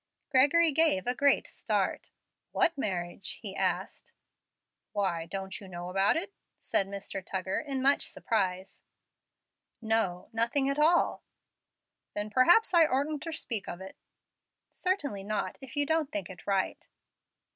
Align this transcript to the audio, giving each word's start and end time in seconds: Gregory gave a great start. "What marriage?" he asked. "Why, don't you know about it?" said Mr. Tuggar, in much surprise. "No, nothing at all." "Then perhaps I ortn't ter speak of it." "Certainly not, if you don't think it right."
Gregory 0.31 0.71
gave 0.71 1.05
a 1.05 1.13
great 1.13 1.45
start. 1.45 2.09
"What 2.53 2.75
marriage?" 2.75 3.33
he 3.43 3.55
asked. 3.55 4.13
"Why, 4.93 5.27
don't 5.27 5.59
you 5.61 5.67
know 5.67 5.89
about 5.91 6.17
it?" 6.17 6.33
said 6.59 6.87
Mr. 6.87 7.23
Tuggar, 7.23 7.59
in 7.59 7.83
much 7.83 8.07
surprise. 8.07 8.81
"No, 9.79 10.27
nothing 10.33 10.67
at 10.69 10.79
all." 10.79 11.21
"Then 12.15 12.31
perhaps 12.31 12.73
I 12.73 12.87
ortn't 12.87 13.21
ter 13.21 13.31
speak 13.31 13.67
of 13.67 13.79
it." 13.79 13.95
"Certainly 14.71 15.23
not, 15.23 15.59
if 15.61 15.75
you 15.77 15.85
don't 15.85 16.11
think 16.11 16.31
it 16.31 16.47
right." 16.47 16.87